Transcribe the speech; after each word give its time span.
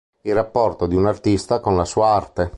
Il 0.23 0.33
rapporto 0.33 0.87
di 0.87 0.95
un 0.95 1.05
artista 1.05 1.59
con 1.59 1.75
la 1.77 1.85
sua 1.85 2.07
“arte”. 2.07 2.49